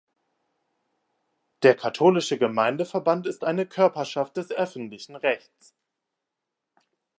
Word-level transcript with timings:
Der 1.61 1.75
Katholische 1.75 2.39
Gemeindeverband 2.39 3.27
ist 3.27 3.43
eine 3.43 3.67
Körperschaft 3.67 4.35
des 4.35 4.49
öffentlichen 4.49 5.15
Rechts. 5.15 5.75